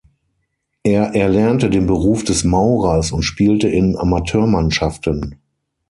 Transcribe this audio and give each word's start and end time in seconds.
Er 0.81 1.13
erlernte 1.13 1.69
den 1.69 1.85
Beruf 1.85 2.23
des 2.23 2.43
Maurers 2.43 3.11
und 3.11 3.21
spielte 3.21 3.67
in 3.69 3.95
Amateurmannschaften. 3.95 5.35